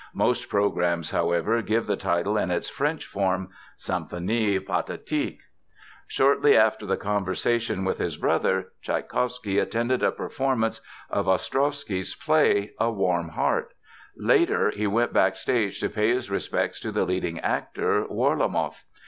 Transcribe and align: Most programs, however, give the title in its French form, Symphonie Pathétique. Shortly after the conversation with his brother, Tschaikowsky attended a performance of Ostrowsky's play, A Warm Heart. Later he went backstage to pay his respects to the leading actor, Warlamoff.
Most 0.15 0.49
programs, 0.49 1.11
however, 1.11 1.61
give 1.61 1.85
the 1.85 1.95
title 1.95 2.35
in 2.35 2.49
its 2.49 2.67
French 2.67 3.05
form, 3.05 3.49
Symphonie 3.77 4.57
Pathétique. 4.57 5.41
Shortly 6.07 6.57
after 6.57 6.87
the 6.87 6.97
conversation 6.97 7.85
with 7.85 7.99
his 7.99 8.17
brother, 8.17 8.69
Tschaikowsky 8.81 9.59
attended 9.59 10.01
a 10.01 10.11
performance 10.11 10.81
of 11.11 11.27
Ostrowsky's 11.27 12.15
play, 12.15 12.71
A 12.79 12.89
Warm 12.89 13.29
Heart. 13.29 13.75
Later 14.17 14.71
he 14.71 14.87
went 14.87 15.13
backstage 15.13 15.79
to 15.81 15.89
pay 15.89 16.09
his 16.09 16.31
respects 16.31 16.79
to 16.79 16.91
the 16.91 17.05
leading 17.05 17.39
actor, 17.39 18.03
Warlamoff. 18.07 18.83